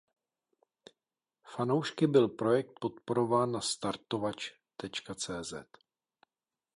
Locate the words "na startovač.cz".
3.51-5.53